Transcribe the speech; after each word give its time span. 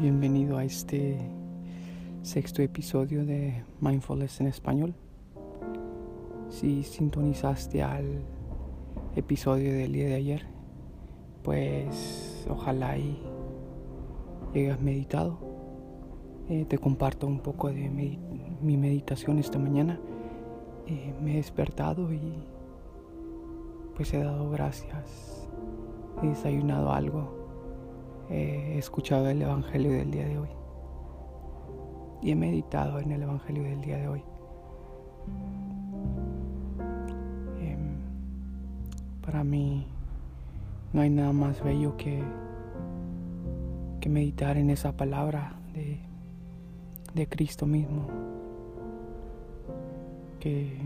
bienvenido 0.00 0.56
a 0.56 0.64
este 0.64 1.18
sexto 2.22 2.62
episodio 2.62 3.26
de 3.26 3.62
Mindfulness 3.80 4.40
en 4.40 4.46
español. 4.46 4.94
Si 6.48 6.84
sintonizaste 6.84 7.82
al 7.82 8.22
episodio 9.14 9.74
del 9.74 9.92
día 9.92 10.06
de 10.06 10.14
ayer, 10.14 10.46
pues 11.42 12.46
ojalá 12.48 12.96
y 12.96 13.22
hayas 14.54 14.80
meditado. 14.80 15.38
Eh, 16.48 16.64
te 16.64 16.78
comparto 16.78 17.26
un 17.26 17.40
poco 17.40 17.68
de 17.68 17.90
mi 17.90 18.76
meditación 18.78 19.38
esta 19.38 19.58
mañana. 19.58 20.00
Eh, 20.86 21.12
me 21.22 21.34
he 21.34 21.36
despertado 21.36 22.10
y 22.10 22.46
pues 23.96 24.14
he 24.14 24.24
dado 24.24 24.48
gracias. 24.48 25.46
He 26.22 26.28
desayunado 26.28 26.90
algo 26.90 27.39
he 28.30 28.78
escuchado 28.78 29.28
el 29.28 29.42
Evangelio 29.42 29.90
del 29.92 30.10
día 30.10 30.26
de 30.26 30.38
hoy 30.38 30.48
y 32.22 32.30
he 32.30 32.36
meditado 32.36 33.00
en 33.00 33.12
el 33.12 33.22
Evangelio 33.22 33.62
del 33.64 33.80
día 33.80 33.96
de 33.96 34.08
hoy. 34.08 34.22
Em, 37.60 37.96
para 39.22 39.42
mí 39.42 39.86
no 40.92 41.00
hay 41.00 41.10
nada 41.10 41.32
más 41.32 41.62
bello 41.62 41.96
que, 41.96 42.22
que 44.00 44.08
meditar 44.08 44.56
en 44.56 44.70
esa 44.70 44.92
palabra 44.92 45.54
de, 45.74 45.98
de 47.14 47.26
Cristo 47.28 47.66
mismo 47.66 48.06
que 50.38 50.78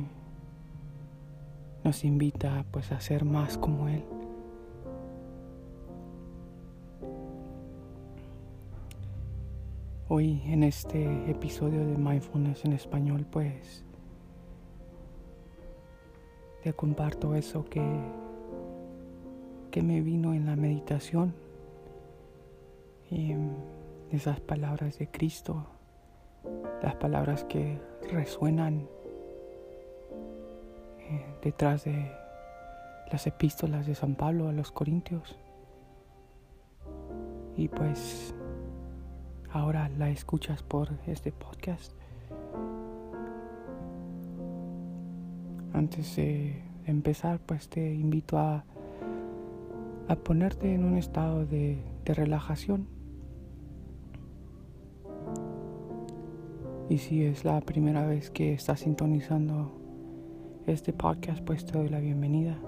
nos 1.84 2.04
invita 2.04 2.64
pues 2.70 2.90
a 2.92 3.00
ser 3.00 3.24
más 3.24 3.58
como 3.58 3.88
Él. 3.88 4.02
Hoy 10.16 10.40
en 10.46 10.62
este 10.62 11.28
episodio 11.28 11.84
de 11.84 11.98
Mindfulness 11.98 12.64
en 12.64 12.72
español 12.72 13.26
pues 13.28 13.82
te 16.62 16.72
comparto 16.72 17.34
eso 17.34 17.64
que, 17.64 17.82
que 19.72 19.82
me 19.82 20.02
vino 20.02 20.32
en 20.32 20.46
la 20.46 20.54
meditación 20.54 21.34
y 23.10 23.34
esas 24.12 24.38
palabras 24.38 25.00
de 25.00 25.08
Cristo, 25.08 25.66
las 26.80 26.94
palabras 26.94 27.42
que 27.42 27.80
resuenan 28.08 28.86
eh, 31.00 31.24
detrás 31.42 31.86
de 31.86 32.12
las 33.10 33.26
epístolas 33.26 33.84
de 33.84 33.96
San 33.96 34.14
Pablo 34.14 34.48
a 34.48 34.52
los 34.52 34.70
Corintios. 34.70 35.36
Y 37.56 37.66
pues 37.66 38.32
ahora 39.54 39.88
la 39.88 40.10
escuchas 40.10 40.62
por 40.64 40.90
este 41.06 41.30
podcast. 41.30 41.92
Antes 45.72 46.16
de 46.16 46.62
empezar, 46.86 47.38
pues 47.38 47.68
te 47.68 47.94
invito 47.94 48.36
a, 48.36 48.64
a 50.08 50.16
ponerte 50.16 50.74
en 50.74 50.84
un 50.84 50.98
estado 50.98 51.46
de, 51.46 51.80
de 52.04 52.14
relajación. 52.14 52.88
Y 56.88 56.98
si 56.98 57.24
es 57.24 57.44
la 57.44 57.60
primera 57.60 58.06
vez 58.06 58.30
que 58.30 58.52
estás 58.52 58.80
sintonizando 58.80 59.72
este 60.66 60.92
podcast, 60.92 61.42
pues 61.44 61.64
te 61.64 61.78
doy 61.78 61.88
la 61.88 62.00
bienvenida. 62.00 62.58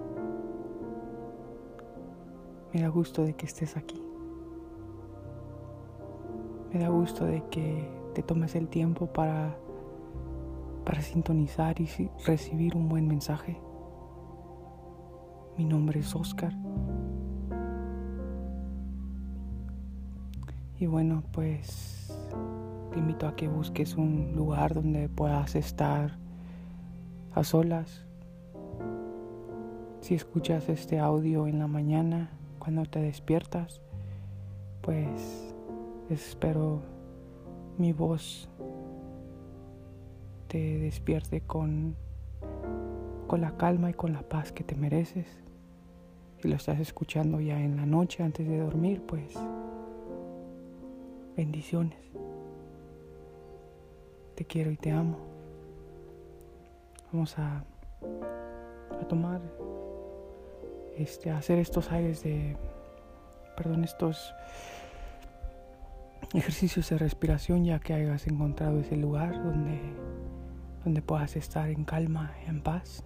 Me 2.73 2.81
da 2.81 2.89
gusto 2.89 3.25
de 3.25 3.35
que 3.35 3.47
estés 3.47 3.77
aquí. 3.77 4.01
Me 6.73 6.81
da 6.81 6.89
gusto 6.89 7.25
de 7.25 7.43
que 7.51 7.89
te 8.15 8.23
tomes 8.23 8.55
el 8.55 8.69
tiempo 8.69 9.07
para, 9.07 9.57
para 10.85 11.01
sintonizar 11.01 11.81
y 11.81 11.89
recibir 12.25 12.77
un 12.77 12.89
buen 12.89 13.07
mensaje. 13.07 13.61
Mi 15.57 15.65
nombre 15.65 16.01
es 16.01 16.15
Oscar. 16.15 16.53
Y 20.79 20.87
bueno, 20.87 21.23
pues 21.33 22.13
te 22.93 22.99
invito 22.99 23.27
a 23.27 23.35
que 23.35 23.49
busques 23.49 23.97
un 23.97 24.33
lugar 24.35 24.75
donde 24.75 25.09
puedas 25.09 25.55
estar 25.55 26.19
a 27.35 27.45
solas. 27.45 28.05
Si 30.01 30.15
escuchas 30.15 30.69
este 30.69 30.99
audio 30.99 31.47
en 31.47 31.59
la 31.59 31.67
mañana, 31.67 32.31
cuando 32.59 32.85
te 32.85 33.01
despiertas, 33.01 33.81
pues 34.83 35.56
Espero 36.09 36.83
mi 37.79 37.93
voz 37.93 38.49
te 40.47 40.79
despierte 40.79 41.41
con, 41.41 41.97
con 43.27 43.41
la 43.41 43.57
calma 43.57 43.91
y 43.91 43.95
con 43.95 44.13
la 44.13 44.23
paz 44.23 44.53
que 44.53 44.63
te 44.63 44.77
mereces. 44.77 45.27
Si 46.41 46.49
lo 46.49 46.55
estás 46.55 46.79
escuchando 46.79 47.41
ya 47.41 47.61
en 47.61 47.77
la 47.77 47.87
noche 47.87 48.23
antes 48.23 48.47
de 48.47 48.59
dormir, 48.59 49.03
pues 49.03 49.35
bendiciones. 51.37 51.99
Te 54.37 54.45
quiero 54.45 54.71
y 54.71 54.77
te 54.77 54.93
amo. 54.93 55.17
Vamos 57.13 57.37
a, 57.39 57.65
a 59.01 59.09
tomar, 59.09 59.41
este, 60.97 61.31
a 61.31 61.39
hacer 61.39 61.59
estos 61.59 61.91
aires 61.91 62.23
de, 62.23 62.57
perdón, 63.57 63.83
estos 63.83 64.33
ejercicios 66.35 66.89
de 66.91 66.99
respiración 66.99 67.65
ya 67.65 67.79
que 67.79 67.95
hayas 67.95 68.27
encontrado 68.27 68.81
ese 68.81 68.97
lugar 68.97 69.43
donde, 69.43 69.81
donde 70.85 71.03
puedas 71.03 71.37
estar 71.37 71.71
en 71.71 71.85
calma, 71.85 72.33
en 72.47 72.63
paz. 72.63 73.05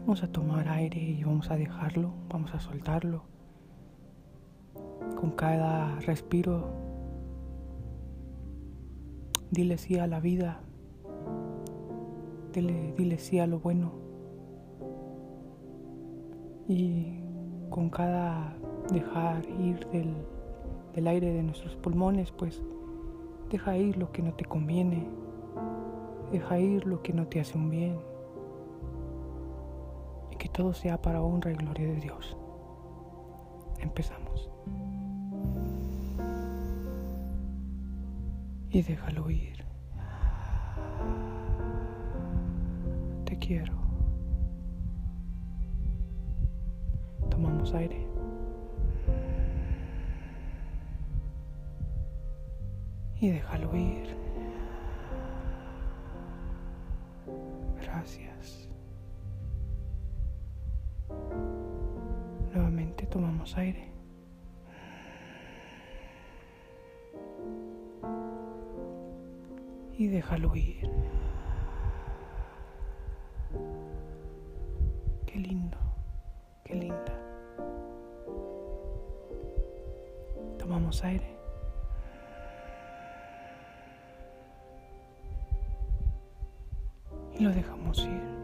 Vamos 0.00 0.22
a 0.22 0.28
tomar 0.28 0.68
aire 0.68 1.00
y 1.00 1.24
vamos 1.24 1.50
a 1.50 1.56
dejarlo, 1.56 2.14
vamos 2.28 2.54
a 2.54 2.60
soltarlo. 2.60 3.24
Con 5.16 5.32
cada 5.32 5.98
respiro, 6.00 6.72
dile 9.50 9.76
sí 9.78 9.98
a 9.98 10.06
la 10.06 10.20
vida, 10.20 10.60
dile, 12.52 12.94
dile 12.96 13.18
sí 13.18 13.38
a 13.38 13.46
lo 13.46 13.60
bueno. 13.60 13.92
Y 16.68 17.20
con 17.70 17.90
cada 17.90 18.56
dejar 18.90 19.44
ir 19.60 19.86
del 19.88 20.14
el 20.94 21.06
aire 21.06 21.32
de 21.32 21.42
nuestros 21.42 21.76
pulmones, 21.76 22.32
pues 22.32 22.62
deja 23.50 23.76
ir 23.76 23.96
lo 23.96 24.12
que 24.12 24.22
no 24.22 24.34
te 24.34 24.44
conviene, 24.44 25.06
deja 26.32 26.58
ir 26.58 26.86
lo 26.86 27.02
que 27.02 27.12
no 27.12 27.26
te 27.26 27.40
hace 27.40 27.56
un 27.56 27.70
bien 27.70 27.98
y 30.30 30.36
que 30.36 30.48
todo 30.48 30.74
sea 30.74 31.00
para 31.00 31.22
honra 31.22 31.52
y 31.52 31.54
gloria 31.54 31.86
de 31.86 31.96
Dios. 31.96 32.36
Empezamos. 33.80 34.50
Y 38.70 38.82
déjalo 38.82 39.30
ir. 39.30 39.64
Te 43.24 43.38
quiero. 43.38 43.72
Tomamos 47.30 47.72
aire. 47.72 48.17
Y 53.20 53.30
déjalo 53.30 53.74
ir. 53.76 54.16
Gracias. 57.80 58.68
Nuevamente 62.52 63.06
tomamos 63.06 63.56
aire. 63.56 63.88
Y 69.96 70.06
déjalo 70.06 70.54
ir. 70.54 70.88
Qué 75.26 75.38
lindo, 75.40 75.78
qué 76.64 76.74
linda. 76.74 77.18
Tomamos 80.56 81.02
aire. 81.02 81.37
Dejamos 87.54 87.98
ir. 88.04 88.38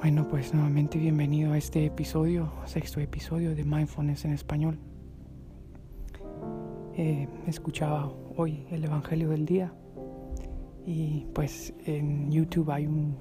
Bueno, 0.00 0.28
pues 0.28 0.54
nuevamente 0.54 0.96
bienvenido 0.96 1.52
a 1.52 1.58
este 1.58 1.84
episodio, 1.84 2.52
sexto 2.66 3.00
episodio 3.00 3.54
de 3.54 3.64
Mindfulness 3.64 4.24
en 4.24 4.32
español. 4.32 4.78
Eh, 6.94 7.28
escuchaba 7.46 8.10
hoy 8.36 8.66
el 8.70 8.84
Evangelio 8.84 9.28
del 9.28 9.46
día 9.46 9.72
Y 10.84 11.26
pues 11.32 11.72
en 11.86 12.28
YouTube 12.32 12.72
hay 12.72 12.86
un 12.86 13.16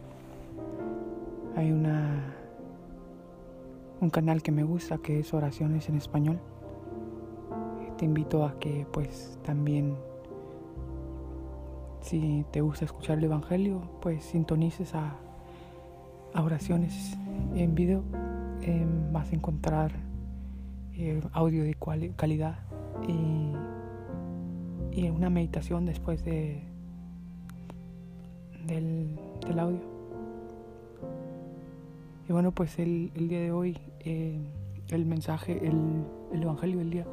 hay 1.55 1.71
una 1.71 2.36
un 3.99 4.09
canal 4.09 4.41
que 4.41 4.51
me 4.51 4.63
gusta 4.63 4.97
que 4.97 5.19
es 5.19 5.33
Oraciones 5.33 5.89
en 5.89 5.95
Español. 5.95 6.39
Te 7.97 8.05
invito 8.05 8.45
a 8.45 8.59
que 8.59 8.85
pues 8.91 9.39
también 9.43 9.95
si 12.01 12.45
te 12.51 12.61
gusta 12.61 12.85
escuchar 12.85 13.17
el 13.17 13.25
Evangelio, 13.25 13.81
pues 14.01 14.23
sintonices 14.23 14.93
a, 14.95 15.17
oraciones 16.35 17.17
en 17.55 17.75
video. 17.75 18.03
Em, 18.61 19.11
vas 19.11 19.31
a 19.31 19.35
encontrar 19.35 19.91
eh, 20.93 21.21
audio 21.33 21.63
de 21.63 21.75
calidad 22.15 22.59
y, 23.07 23.53
y, 24.99 25.09
una 25.09 25.29
meditación 25.29 25.85
después 25.85 26.23
de, 26.23 26.63
del, 28.67 29.19
audio. 29.59 29.81
Y 32.29 32.33
bueno, 32.33 32.51
pues 32.51 32.77
el, 32.79 33.11
día 33.15 33.39
de 33.39 33.51
hoy, 33.51 33.77
eh, 34.09 34.39
el 34.87 35.05
mensaje, 35.05 35.67
el, 35.67 36.05
Evangelio 36.31 36.77
del 36.77 36.89
día, 36.89 37.05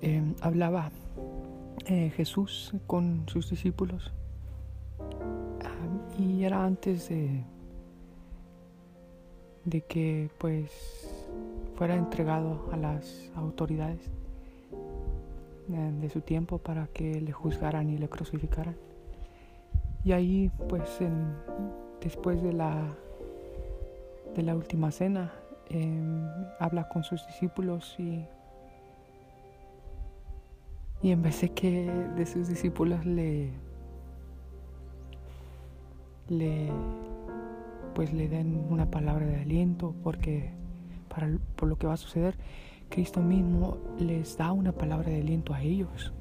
em, 0.00 0.34
hablaba 0.40 0.90
eh, 1.86 2.10
Jesús 2.16 2.72
con 2.88 3.22
sus 3.28 3.50
discípulos 3.50 4.10
y 6.18 6.42
era 6.42 6.64
antes 6.64 7.08
de, 7.08 7.44
de 9.64 9.80
que 9.82 10.28
pues 10.38 10.72
fuera 11.76 11.94
entregado 11.94 12.68
a 12.72 12.76
las 12.76 13.30
autoridades 13.36 14.00
eh, 15.72 15.92
de 16.00 16.10
su 16.10 16.20
tiempo 16.20 16.58
para 16.58 16.88
que 16.88 17.20
le 17.20 17.30
juzgaran 17.30 17.88
y 17.90 17.96
le 17.96 18.08
crucificaran. 18.08 18.74
Y 20.04 20.10
ahí 20.10 20.50
pues 20.68 20.98
después 22.00 22.42
de 22.42 22.52
la, 22.54 22.88
de 24.34 24.42
la 24.42 24.56
última 24.56 24.90
cena 24.90 25.30
em, 25.72 26.28
habla 26.58 26.88
con 26.88 27.04
sus 27.04 27.26
discípulos 27.26 27.94
y, 27.98 28.24
y 31.02 31.10
en 31.10 31.22
vez 31.22 31.40
de 31.40 31.50
que 31.50 31.90
de 32.16 32.26
sus 32.26 32.48
discípulos 32.48 33.04
le, 33.04 33.50
le 36.28 36.70
pues 37.94 38.12
le 38.12 38.28
den 38.28 38.66
una 38.70 38.90
palabra 38.90 39.26
de 39.26 39.36
aliento 39.36 39.94
porque 40.02 40.50
para, 41.08 41.30
por 41.56 41.68
lo 41.68 41.76
que 41.76 41.86
va 41.86 41.94
a 41.94 41.98
suceder, 41.98 42.36
Cristo 42.88 43.20
mismo 43.20 43.78
les 43.98 44.36
da 44.36 44.52
una 44.52 44.72
palabra 44.72 45.10
de 45.10 45.20
aliento 45.20 45.54
a 45.54 45.62
ellos. 45.62 46.12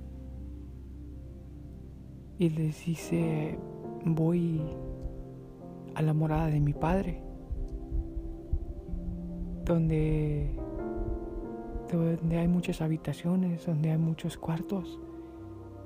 Y 2.39 2.49
les 2.49 2.85
dice, 2.85 3.57
voy 4.05 4.61
a 5.95 6.01
la 6.01 6.13
morada 6.13 6.47
de 6.47 6.59
mi 6.59 6.73
Padre, 6.73 7.21
donde, 9.73 10.53
donde 11.91 12.37
hay 12.37 12.47
muchas 12.47 12.81
habitaciones, 12.81 13.65
donde 13.65 13.91
hay 13.91 13.97
muchos 13.97 14.37
cuartos, 14.37 14.99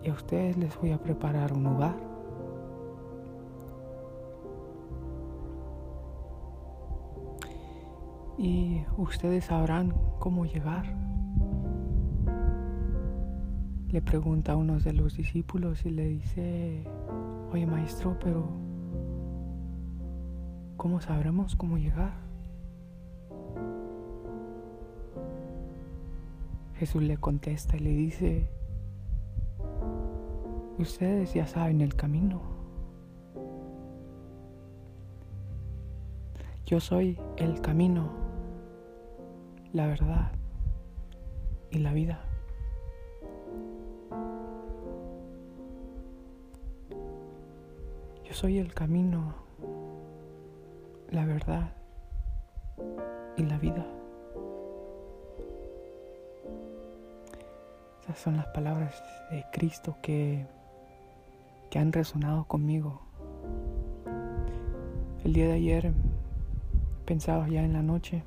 y 0.04 0.10
a 0.10 0.14
ustedes 0.14 0.58
les 0.58 0.76
voy 0.80 0.92
a 0.92 0.98
preparar 0.98 1.54
un 1.54 1.64
lugar. 1.64 1.96
y 8.38 8.84
ustedes 8.98 9.46
sabrán 9.46 9.94
cómo 10.20 10.46
llegar. 10.46 10.86
Le 13.88 14.02
pregunta 14.02 14.52
a 14.52 14.56
uno 14.58 14.78
de 14.78 14.92
los 14.92 15.16
discípulos 15.16 15.86
y 15.86 15.90
le 15.90 16.06
dice, 16.10 16.84
oye 17.54 17.66
maestro, 17.66 18.18
pero 18.22 18.50
¿cómo 20.76 21.00
sabremos 21.00 21.56
cómo 21.56 21.78
llegar? 21.78 22.25
Jesús 26.77 27.04
le 27.04 27.18
contesta 27.18 27.77
y 27.77 27.80
le 27.80 27.89
dice, 27.92 28.50
ustedes 30.77 31.33
ya 31.33 31.48
saben 31.48 31.81
el 31.81 31.95
camino. 31.95 32.42
Yo 36.66 36.80
soy 36.80 37.19
el 37.38 37.62
camino 37.62 38.25
la 39.75 39.88
verdad 39.88 40.31
y 41.69 41.80
la 41.80 41.92
vida. 41.92 42.22
Yo 48.24 48.33
soy 48.33 48.57
el 48.57 48.74
camino, 48.74 49.36
la 51.12 51.25
verdad 51.25 51.74
y 53.36 53.44
la 53.44 53.57
vida. 53.57 53.86
Esas 58.06 58.19
son 58.19 58.38
las 58.38 58.46
palabras 58.48 59.04
de 59.31 59.44
Cristo 59.52 59.98
que, 60.00 60.46
que 61.72 61.80
han 61.80 61.92
resonado 61.92 62.46
conmigo. 62.46 63.02
El 65.24 65.34
día 65.34 65.48
de 65.48 65.54
ayer 65.54 65.92
pensaba 67.06 67.48
ya 67.48 67.63
en 67.63 67.74
la 67.74 67.81
noche 67.81 68.24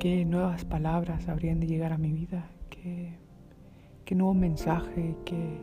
qué 0.00 0.24
nuevas 0.24 0.64
palabras 0.64 1.28
habrían 1.28 1.60
de 1.60 1.68
llegar 1.68 1.92
a 1.92 1.98
mi 1.98 2.10
vida, 2.10 2.50
qué, 2.68 3.12
qué 4.04 4.16
nuevo 4.16 4.34
mensaje, 4.34 5.14
qué, 5.24 5.60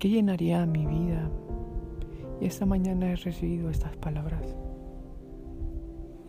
qué 0.00 0.08
llenaría 0.08 0.66
mi 0.66 0.84
vida. 0.84 1.30
Y 2.40 2.46
esta 2.46 2.66
mañana 2.66 3.12
he 3.12 3.14
recibido 3.14 3.70
estas 3.70 3.96
palabras 3.98 4.56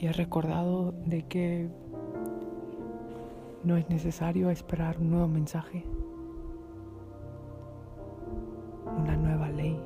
y 0.02 0.08
he 0.08 0.14
recordado 0.14 0.94
de 1.06 1.28
que 1.28 1.70
no 3.64 3.78
es 3.78 3.88
necesario 3.88 4.50
esperar 4.50 4.98
un 5.00 5.12
nuevo 5.12 5.28
mensaje, 5.28 5.86
una 8.98 9.16
nueva 9.16 9.50
ley. 9.50 9.80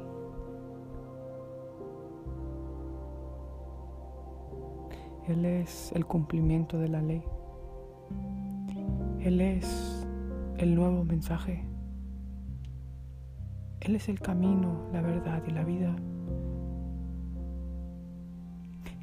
Él 5.28 5.44
es 5.44 5.92
el 5.92 6.06
cumplimiento 6.06 6.78
de 6.78 6.88
la 6.88 7.02
ley. 7.02 7.22
Él 9.20 9.42
es 9.42 10.08
el 10.58 10.76
nuevo 10.76 11.04
mensaje. 11.04 11.66
Él 13.82 13.98
es 13.98 14.08
el 14.08 14.22
camino, 14.22 14.88
la 14.94 15.02
verdad 15.02 15.44
y 15.46 15.52
la 15.52 15.66
vida. 15.66 15.94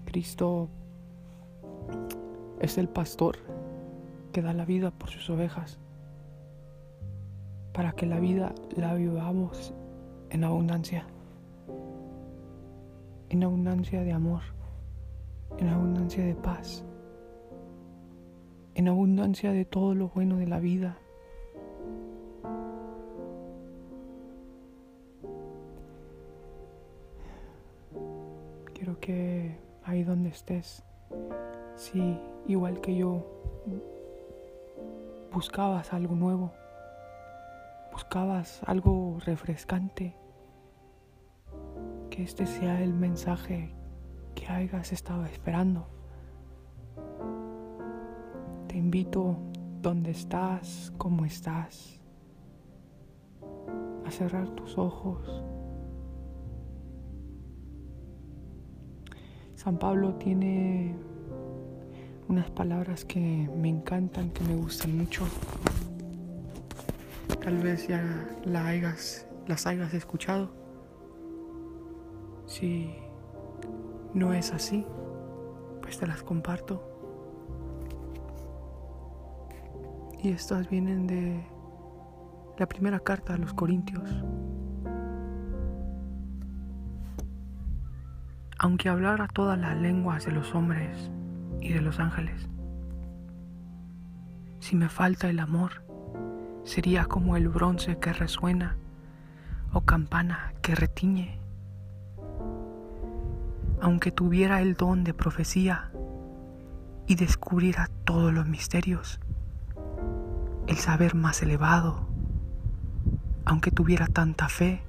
Cristo 0.06 0.70
es 2.62 2.78
el 2.78 2.88
pastor 2.88 3.36
que 4.32 4.40
da 4.40 4.54
la 4.54 4.64
vida 4.64 4.90
por 4.90 5.10
sus 5.10 5.28
ovejas, 5.28 5.78
para 7.74 7.92
que 7.92 8.06
la 8.06 8.18
vida 8.18 8.54
la 8.76 8.94
vivamos 8.94 9.74
en 10.30 10.44
abundancia, 10.44 11.06
en 13.28 13.44
abundancia 13.44 14.02
de 14.02 14.12
amor 14.12 14.40
en 15.58 15.68
abundancia 15.68 16.24
de 16.24 16.34
paz, 16.34 16.84
en 18.74 18.88
abundancia 18.88 19.52
de 19.52 19.64
todo 19.64 19.94
lo 19.94 20.08
bueno 20.08 20.36
de 20.36 20.46
la 20.46 20.60
vida. 20.60 20.98
Quiero 28.74 28.98
que 28.98 29.56
ahí 29.84 30.02
donde 30.02 30.30
estés, 30.30 30.82
si 31.76 32.18
igual 32.46 32.80
que 32.80 32.96
yo 32.96 33.24
buscabas 35.32 35.92
algo 35.92 36.14
nuevo, 36.14 36.52
buscabas 37.92 38.60
algo 38.64 39.18
refrescante, 39.24 40.16
que 42.10 42.22
este 42.22 42.46
sea 42.46 42.82
el 42.82 42.92
mensaje 42.92 43.74
que 44.34 44.46
hayas 44.46 44.92
estado 44.92 45.24
esperando. 45.24 45.86
Te 48.66 48.76
invito 48.76 49.36
donde 49.80 50.10
estás, 50.10 50.92
como 50.98 51.24
estás, 51.24 52.00
a 54.04 54.10
cerrar 54.10 54.48
tus 54.50 54.78
ojos. 54.78 55.44
San 59.54 59.78
Pablo 59.78 60.14
tiene 60.14 60.96
unas 62.32 62.50
palabras 62.50 63.04
que 63.04 63.20
me 63.54 63.68
encantan, 63.68 64.30
que 64.30 64.42
me 64.44 64.54
gustan 64.54 64.96
mucho. 64.96 65.26
Tal 67.44 67.58
vez 67.58 67.86
ya 67.86 68.02
las 68.46 68.64
hayas, 68.64 69.26
las 69.46 69.66
hayas 69.66 69.92
escuchado. 69.92 70.50
Si 72.46 72.90
no 74.14 74.32
es 74.32 74.50
así, 74.50 74.86
pues 75.82 75.98
te 75.98 76.06
las 76.06 76.22
comparto. 76.22 76.82
Y 80.22 80.30
estas 80.30 80.70
vienen 80.70 81.06
de 81.06 81.44
la 82.56 82.66
primera 82.66 82.98
carta 82.98 83.34
a 83.34 83.36
los 83.36 83.52
Corintios. 83.52 84.08
Aunque 88.58 88.88
hablara 88.88 89.28
todas 89.28 89.58
las 89.58 89.76
lenguas 89.76 90.24
de 90.24 90.32
los 90.32 90.54
hombres 90.54 91.10
y 91.62 91.72
de 91.72 91.80
los 91.80 92.00
ángeles, 92.00 92.48
si 94.58 94.76
me 94.76 94.88
falta 94.88 95.28
el 95.28 95.38
amor, 95.38 95.84
sería 96.64 97.04
como 97.06 97.36
el 97.36 97.48
bronce 97.48 97.98
que 97.98 98.12
resuena 98.12 98.76
o 99.72 99.80
campana 99.80 100.54
que 100.62 100.74
retiñe. 100.74 101.38
Aunque 103.80 104.12
tuviera 104.12 104.60
el 104.60 104.74
don 104.74 105.02
de 105.02 105.14
profecía 105.14 105.90
y 107.06 107.16
descubriera 107.16 107.88
todos 108.04 108.32
los 108.32 108.46
misterios, 108.46 109.20
el 110.68 110.76
saber 110.76 111.14
más 111.14 111.42
elevado, 111.42 112.06
aunque 113.44 113.70
tuviera 113.70 114.06
tanta 114.06 114.48
fe 114.48 114.82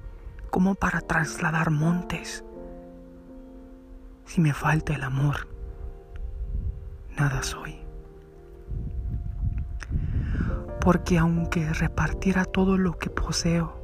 como 0.50 0.76
para 0.76 1.00
trasladar 1.00 1.70
montes. 1.70 2.44
Si 4.24 4.40
me 4.40 4.54
falta 4.54 4.94
el 4.94 5.02
amor, 5.02 5.48
nada 7.16 7.42
soy. 7.42 7.78
Porque 10.80 11.18
aunque 11.18 11.72
repartiera 11.72 12.44
todo 12.44 12.76
lo 12.76 12.98
que 12.98 13.10
poseo 13.10 13.80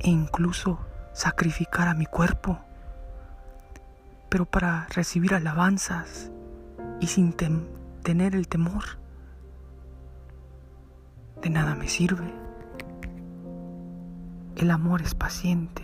e 0.00 0.10
incluso 0.10 0.78
sacrificara 1.12 1.94
mi 1.94 2.06
cuerpo, 2.06 2.58
pero 4.28 4.44
para 4.44 4.86
recibir 4.94 5.34
alabanzas 5.34 6.30
y 7.00 7.06
sin 7.06 7.32
tener 7.32 8.34
el 8.34 8.48
temor, 8.48 8.84
de 11.42 11.50
nada 11.50 11.74
me 11.74 11.88
sirve. 11.88 12.32
El 14.56 14.70
amor 14.70 15.02
es 15.02 15.14
paciente 15.14 15.82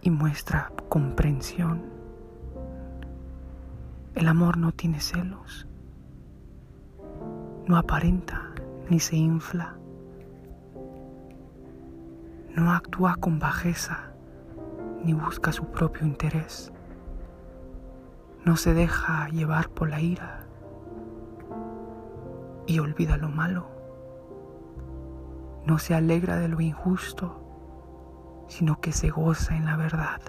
y 0.00 0.10
muestra 0.10 0.72
comprensión. 0.88 1.82
El 4.14 4.28
amor 4.28 4.58
no 4.58 4.70
tiene 4.70 5.00
celos, 5.00 5.66
no 7.66 7.76
aparenta 7.76 8.52
ni 8.88 9.00
se 9.00 9.16
infla, 9.16 9.74
no 12.54 12.72
actúa 12.72 13.16
con 13.16 13.40
bajeza 13.40 14.12
ni 15.02 15.14
busca 15.14 15.50
su 15.50 15.64
propio 15.66 16.06
interés, 16.06 16.72
no 18.44 18.56
se 18.56 18.72
deja 18.72 19.28
llevar 19.30 19.68
por 19.70 19.90
la 19.90 20.00
ira 20.00 20.46
y 22.66 22.78
olvida 22.78 23.16
lo 23.16 23.30
malo. 23.30 23.66
No 25.66 25.78
se 25.78 25.94
alegra 25.94 26.36
de 26.36 26.46
lo 26.46 26.60
injusto, 26.60 27.40
sino 28.48 28.80
que 28.80 28.92
se 28.92 29.10
goza 29.10 29.56
en 29.56 29.64
la 29.64 29.76
verdad. 29.76 30.20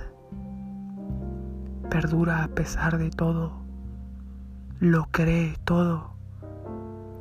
Perdura 1.89 2.44
a 2.44 2.48
pesar 2.48 2.98
de 2.98 3.10
todo, 3.12 3.64
lo 4.79 5.05
cree 5.12 5.55
todo, 5.63 6.12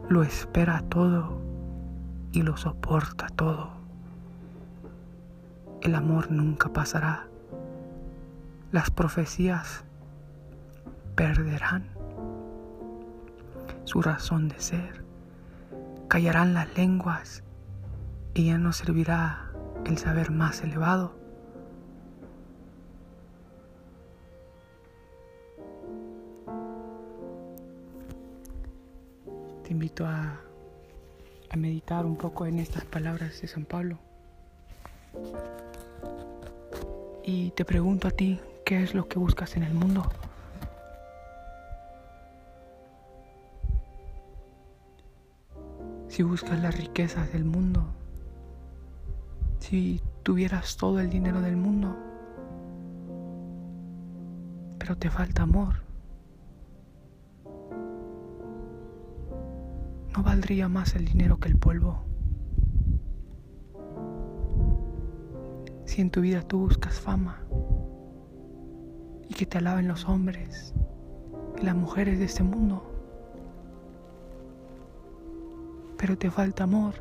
lo 0.08 0.25
espera 0.25 0.82
todo 0.88 1.38
y 2.32 2.42
lo 2.42 2.56
soporta 2.56 3.28
todo. 3.28 3.70
El 5.80 5.94
amor 5.94 6.32
nunca 6.32 6.70
pasará. 6.70 7.28
Las 8.73 8.90
profecías 8.90 9.84
perderán 11.14 11.90
su 13.84 14.02
razón 14.02 14.49
de 14.49 14.58
ser. 14.58 15.04
Callarán 16.08 16.54
las 16.54 16.76
lenguas 16.76 17.44
y 18.34 18.46
ya 18.46 18.58
no 18.58 18.73
servirá 18.73 19.52
el 19.84 19.99
saber 19.99 20.32
más 20.32 20.62
elevado. 20.62 21.23
Te 29.64 29.73
invito 29.73 30.06
a, 30.06 30.40
meditar 31.56 32.04
un 32.04 32.16
poco 32.16 32.44
en 32.44 32.59
estas 32.59 32.85
palabras 32.85 33.40
de 33.40 33.49
San 33.49 33.64
Pablo. 33.64 33.99
Y 37.23 37.52
te 37.52 37.64
pregunto 37.64 38.09
a 38.09 38.11
ti, 38.11 38.40
¿qué 38.66 38.83
es 38.83 38.94
lo 38.94 39.09
que 39.09 39.18
buscas 39.18 39.56
en 39.56 39.62
el 39.62 39.73
mundo? 39.73 40.04
Si 46.09 46.23
buscas 46.23 46.61
las 46.61 46.76
riquezas 46.76 47.33
del 47.33 47.44
mundo, 47.44 47.87
si 49.61 50.02
tuvieras 50.23 50.76
todo 50.76 51.00
el 51.00 51.09
dinero 51.09 51.40
del 51.40 51.56
mundo, 51.56 51.97
pero 54.78 54.99
te 54.99 55.09
falta 55.09 55.42
amor. 55.42 55.83
No 60.14 60.23
valdría 60.23 60.68
más 60.68 60.94
el 60.94 61.04
dinero 61.04 61.38
que 61.38 61.49
el 61.49 61.56
polvo. 61.56 62.04
Si 65.85 66.00
en 66.00 66.11
tu 66.11 66.21
vida 66.21 66.42
tú 66.42 66.61
buscas 66.61 66.99
fama 67.00 67.42
y 69.28 69.35
que 69.35 69.47
te 69.47 69.59
alaben 69.59 69.88
los 69.88 70.09
hombres 70.09 70.75
y 71.61 71.64
las 71.64 71.75
mujeres 71.75 72.18
de 72.18 72.25
este 72.25 72.42
mundo, 72.42 72.83
pero 75.97 76.16
te 76.16 76.30
falta 76.30 76.64
amor, 76.64 76.94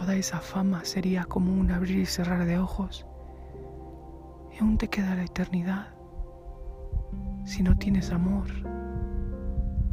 Toda 0.00 0.16
esa 0.16 0.40
fama 0.40 0.82
sería 0.86 1.24
como 1.24 1.52
un 1.52 1.70
abrir 1.70 1.98
y 1.98 2.06
cerrar 2.06 2.46
de 2.46 2.58
ojos. 2.58 3.04
Y 4.50 4.62
aún 4.62 4.78
te 4.78 4.88
queda 4.88 5.14
la 5.14 5.24
eternidad. 5.24 5.88
Si 7.44 7.62
no 7.62 7.76
tienes 7.76 8.10
amor, 8.10 8.46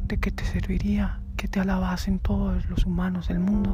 ¿de 0.07 0.17
qué 0.19 0.31
te 0.31 0.45
serviría 0.45 1.19
que 1.35 1.49
te 1.49 1.59
alabasen 1.59 2.19
todos 2.19 2.65
los 2.69 2.85
humanos 2.85 3.27
del 3.27 3.39
mundo? 3.39 3.71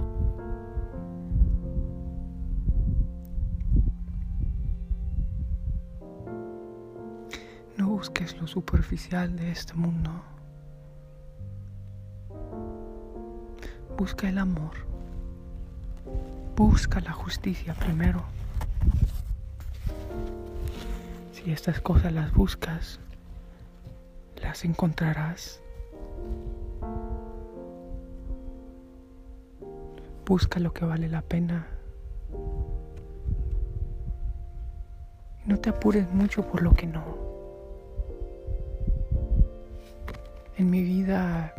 No 7.77 7.89
busques 7.89 8.35
lo 8.41 8.47
superficial 8.47 9.35
de 9.35 9.51
este 9.51 9.75
mundo. 9.75 10.09
Busca 13.95 14.27
el 14.27 14.39
amor. 14.39 14.71
Busca 16.55 16.99
la 16.99 17.11
justicia 17.11 17.75
primero. 17.75 18.23
Si 21.31 21.51
estas 21.51 21.79
cosas 21.79 22.11
las 22.11 22.33
buscas, 22.33 22.99
las 24.41 24.65
encontrarás. 24.65 25.62
Busca 30.25 30.59
lo 30.59 30.73
que 30.73 30.85
vale 30.85 31.09
la 31.09 31.21
pena. 31.21 31.67
No 35.45 35.57
te 35.59 35.69
apures 35.69 36.09
mucho 36.11 36.47
por 36.47 36.61
lo 36.61 36.73
que 36.73 36.87
no. 36.87 37.03
En 40.57 40.69
mi 40.69 40.83
vida 40.83 41.53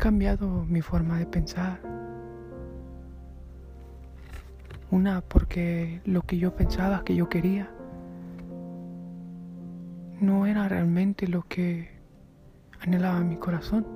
cambiado 0.00 0.64
mi 0.64 0.80
forma 0.80 1.18
de 1.18 1.26
pensar. 1.26 1.78
Una 4.90 5.20
porque 5.20 6.00
lo 6.06 6.22
que 6.22 6.38
yo 6.38 6.56
pensaba 6.56 7.04
que 7.04 7.14
yo 7.14 7.28
quería 7.28 7.70
no 10.20 10.46
era 10.46 10.68
realmente 10.68 11.26
lo 11.26 11.42
que 11.42 11.88
anhelaba 12.80 13.20
mi 13.20 13.36
corazón. 13.36 13.86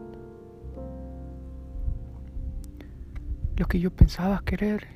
Lo 3.56 3.66
que 3.66 3.78
yo 3.78 3.90
pensaba 3.90 4.42
querer 4.44 4.86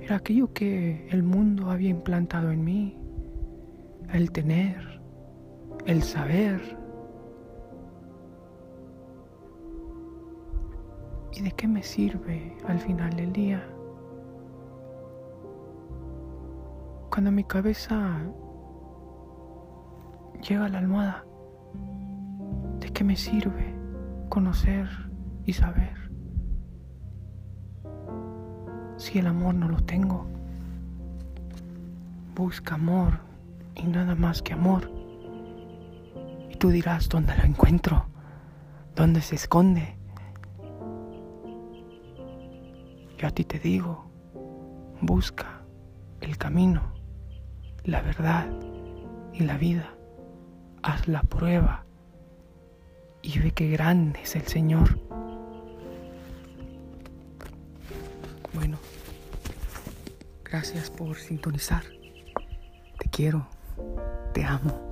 era 0.00 0.16
aquello 0.16 0.52
que 0.52 1.08
el 1.10 1.22
mundo 1.22 1.70
había 1.70 1.88
implantado 1.90 2.50
en 2.52 2.62
mí, 2.64 2.96
el 4.12 4.30
tener, 4.30 5.00
el 5.86 6.02
saber, 6.02 6.76
¿Y 11.36 11.42
de 11.42 11.52
qué 11.52 11.68
me 11.68 11.82
sirve 11.82 12.56
al 12.66 12.78
final 12.78 13.14
del 13.14 13.30
día? 13.30 13.62
Cuando 17.10 17.30
mi 17.30 17.44
cabeza 17.44 18.22
llega 20.40 20.66
a 20.66 20.68
la 20.68 20.78
almohada, 20.78 21.24
¿de 22.80 22.88
qué 22.90 23.04
me 23.04 23.16
sirve 23.16 23.74
conocer 24.28 24.88
y 25.44 25.52
saber? 25.52 25.94
Si 28.96 29.18
el 29.18 29.26
amor 29.26 29.54
no 29.54 29.68
lo 29.68 29.82
tengo, 29.82 30.26
busca 32.34 32.74
amor 32.74 33.20
y 33.74 33.84
nada 33.84 34.14
más 34.14 34.42
que 34.42 34.52
amor. 34.54 34.90
Y 36.50 36.56
tú 36.56 36.70
dirás, 36.70 37.08
¿dónde 37.08 37.36
lo 37.36 37.44
encuentro? 37.44 38.06
¿Dónde 38.94 39.20
se 39.20 39.34
esconde? 39.34 39.96
Yo 43.18 43.28
a 43.28 43.30
ti 43.30 43.44
te 43.44 43.58
digo, 43.58 44.10
busca 45.00 45.62
el 46.20 46.36
camino, 46.36 46.82
la 47.84 48.02
verdad 48.02 48.46
y 49.32 49.44
la 49.44 49.56
vida. 49.56 49.95
Haz 50.86 51.08
la 51.08 51.20
prueba 51.24 51.84
y 53.20 53.40
ve 53.40 53.50
qué 53.50 53.68
grande 53.70 54.20
es 54.22 54.36
el 54.36 54.46
Señor. 54.46 55.00
Bueno, 58.54 58.78
gracias 60.44 60.88
por 60.90 61.16
sintonizar. 61.16 61.82
Te 63.00 63.10
quiero, 63.10 63.48
te 64.32 64.44
amo. 64.44 64.85